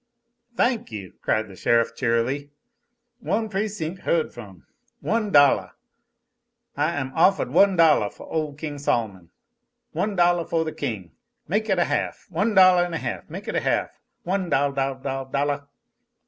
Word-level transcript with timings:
"Thank 0.57 0.91
you!" 0.91 1.13
cried 1.21 1.47
the 1.47 1.55
sheriff, 1.55 1.93
cheerily. 1.95 2.49
"One 3.19 3.49
precinc' 3.49 3.99
heard 3.99 4.33
from! 4.33 4.65
One 4.99 5.29
dollah! 5.31 5.73
I 6.75 6.93
am 6.93 7.11
offahed 7.15 7.51
one 7.51 7.75
dollah 7.75 8.09
foh 8.09 8.25
ole 8.25 8.55
King 8.55 8.79
Sol'mon. 8.79 9.29
One 9.91 10.15
dollah 10.15 10.45
foh 10.47 10.63
the 10.63 10.71
king! 10.71 11.11
Make 11.47 11.69
it 11.69 11.77
a 11.77 11.85
half. 11.85 12.25
One 12.31 12.55
dollah 12.55 12.85
an' 12.87 12.95
a 12.95 12.97
half. 12.97 13.29
Make 13.29 13.47
it 13.47 13.53
a 13.53 13.61
half. 13.61 13.99
One 14.23 14.49
dol 14.49 14.71
dol 14.71 14.95
dol 14.95 15.25
dollah!" 15.25 15.67